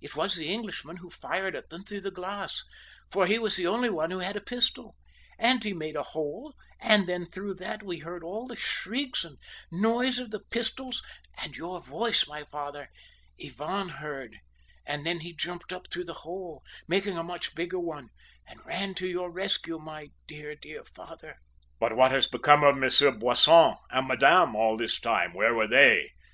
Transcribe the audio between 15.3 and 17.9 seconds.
jumped up through the hole, making a much bigger